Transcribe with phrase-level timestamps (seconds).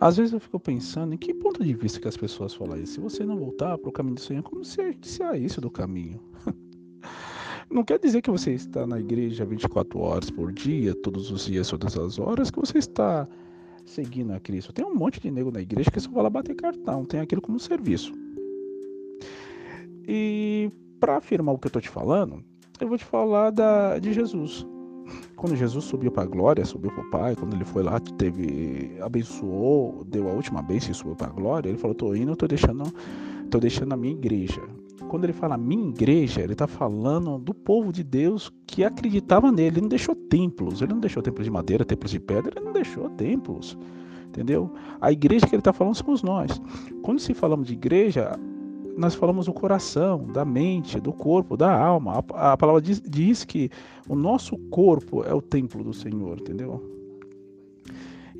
[0.00, 2.94] Às vezes eu fico pensando em que ponto de vista que as pessoas falam isso.
[2.94, 4.80] Se você não voltar para o caminho do Senhor, como se
[5.22, 6.18] a isso do caminho?
[7.70, 11.68] Não quer dizer que você está na igreja 24 horas por dia, todos os dias,
[11.68, 13.28] todas as horas, que você está
[13.84, 14.72] seguindo a Cristo.
[14.72, 17.40] Tem um monte de nego na igreja que só vai lá bater cartão, tem aquilo
[17.40, 18.12] como serviço.
[20.08, 22.42] E para afirmar o que eu estou te falando,
[22.80, 24.66] eu vou te falar da, de Jesus.
[25.40, 28.98] Quando Jesus subiu para a glória, subiu para o Pai, quando ele foi lá, teve,
[29.00, 32.46] abençoou, deu a última bênção e subiu para a glória, ele falou: "Tô indo, tô
[32.46, 32.84] deixando,
[33.50, 34.60] tô deixando a minha igreja
[35.08, 39.76] quando ele fala minha igreja, ele está falando do povo de Deus que acreditava nele.
[39.76, 42.72] Ele não deixou templos, ele não deixou templos de madeira, templos de pedra, ele não
[42.72, 43.76] deixou templos.
[44.28, 44.70] Entendeu?
[45.00, 46.62] A igreja que ele está falando somos nós.
[47.02, 48.38] Quando se falamos de igreja,
[48.96, 52.24] nós falamos do coração, da mente, do corpo, da alma.
[52.34, 53.70] A, a palavra diz, diz que
[54.08, 56.82] o nosso corpo é o templo do Senhor, entendeu?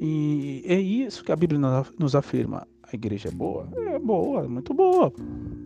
[0.00, 1.60] E é isso que a Bíblia
[1.98, 2.66] nos afirma.
[2.82, 3.68] A igreja é boa?
[3.76, 5.12] É boa, muito boa.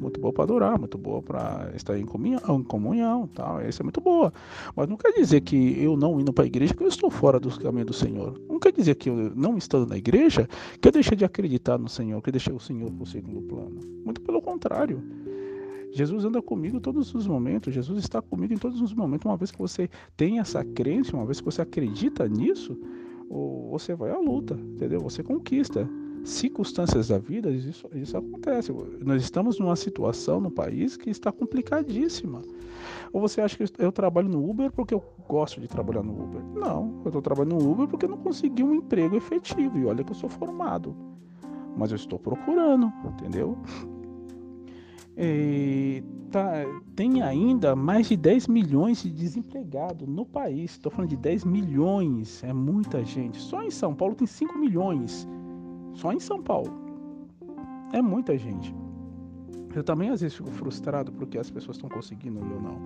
[0.00, 3.60] Muito boa para adorar, muito boa para estar em comunhão, em comunhão tal.
[3.60, 4.32] Essa é muito boa.
[4.74, 7.38] Mas não quer dizer que eu não indo para a igreja que eu estou fora
[7.40, 8.40] dos caminhos do Senhor.
[8.48, 10.48] Não quer dizer que eu não estando na igreja
[10.80, 13.80] que eu deixei de acreditar no Senhor, que eu deixei o Senhor por segundo plano.
[14.04, 15.02] Muito pelo contrário.
[15.92, 19.24] Jesus anda comigo em todos os momentos, Jesus está comigo em todos os momentos.
[19.24, 22.76] Uma vez que você tem essa crença, uma vez que você acredita nisso,
[23.70, 25.00] você vai à luta, entendeu?
[25.00, 25.88] Você conquista
[26.24, 28.72] circunstâncias da vida, isso, isso acontece.
[29.04, 32.42] Nós estamos numa situação no país que está complicadíssima.
[33.12, 36.42] Ou você acha que eu trabalho no Uber porque eu gosto de trabalhar no Uber?
[36.54, 39.78] Não, eu estou trabalhando no Uber porque eu não consegui um emprego efetivo.
[39.78, 40.96] E olha que eu sou formado.
[41.76, 43.58] Mas eu estou procurando, entendeu?
[45.16, 46.64] E tá,
[46.96, 50.72] tem ainda mais de 10 milhões de desempregados no país.
[50.72, 53.38] Estou falando de 10 milhões, é muita gente.
[53.38, 55.28] Só em São Paulo tem 5 milhões.
[55.94, 56.72] Só em São Paulo.
[57.92, 58.74] É muita gente.
[59.74, 62.80] Eu também às vezes fico frustrado porque as pessoas estão conseguindo eu não.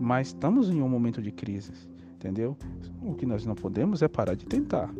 [0.00, 1.72] Mas estamos em um momento de crise,
[2.14, 2.56] entendeu?
[3.02, 4.92] O que nós não podemos é parar de tentar.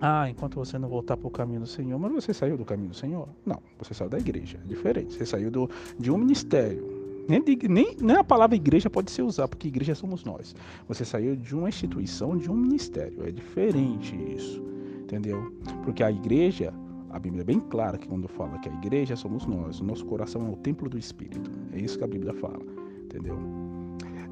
[0.00, 2.90] Ah, enquanto você não voltar para o caminho do Senhor, mas você saiu do caminho
[2.90, 3.28] do Senhor?
[3.46, 5.14] Não, você saiu da igreja, é diferente.
[5.14, 7.04] Você saiu do, de um ministério.
[7.28, 10.54] Nem, nem, nem a palavra igreja pode ser usada, porque igreja somos nós.
[10.88, 13.26] Você saiu de uma instituição, de um ministério.
[13.26, 14.73] É diferente isso
[15.14, 15.52] entendeu?
[15.84, 16.74] Porque a igreja,
[17.10, 20.04] a Bíblia é bem clara que quando fala que a igreja somos nós, o nosso
[20.04, 21.50] coração é o templo do Espírito.
[21.72, 22.60] É isso que a Bíblia fala,
[23.04, 23.38] entendeu?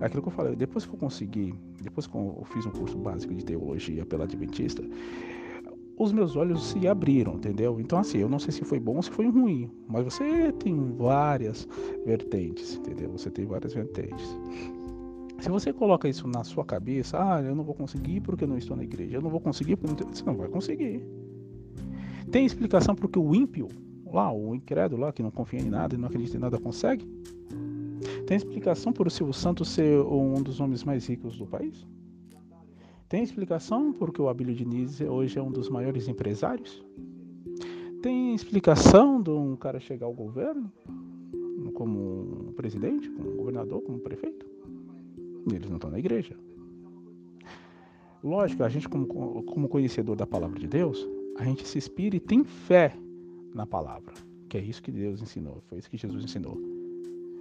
[0.01, 2.99] É aquilo que eu falei, depois que eu consegui, depois que eu fiz um curso
[2.99, 4.83] básico de teologia pela Adventista,
[5.97, 7.79] os meus olhos se abriram, entendeu?
[7.79, 10.77] Então, assim, eu não sei se foi bom ou se foi ruim, mas você tem
[10.97, 11.69] várias
[12.05, 13.11] vertentes, entendeu?
[13.13, 14.37] Você tem várias vertentes.
[15.43, 18.57] Se você coloca isso na sua cabeça, ah, eu não vou conseguir porque eu não
[18.57, 20.15] estou na igreja, eu não vou conseguir porque não tenho...
[20.15, 21.05] você não vai conseguir.
[22.31, 23.67] Tem explicação porque o ímpio,
[24.07, 27.05] lá, o incrédulo lá, que não confia em nada e não acredita em nada, consegue?
[28.25, 31.85] Tem explicação por o Silvio Santos ser um dos homens mais ricos do país?
[33.09, 36.85] Tem explicação porque o Abílio Diniz hoje é um dos maiores empresários?
[38.01, 40.71] Tem explicação de um cara chegar ao governo
[41.75, 44.53] como presidente, como governador, como prefeito?
[45.51, 46.37] Eles não estão na igreja.
[48.23, 49.07] Lógico, a gente, como,
[49.43, 51.09] como conhecedor da palavra de Deus,
[51.39, 52.95] a gente se inspira e tem fé
[53.55, 54.15] na palavra.
[54.49, 56.57] Que é isso que Deus ensinou, foi isso que Jesus ensinou.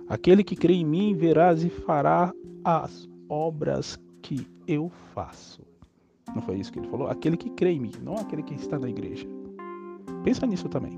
[0.08, 5.62] Aquele que crê em mim verás e fará as obras que eu faço.
[6.34, 7.08] Não foi isso que ele falou?
[7.08, 9.28] Aquele que crê em mim, não aquele que está na igreja.
[10.24, 10.98] Pensa nisso também.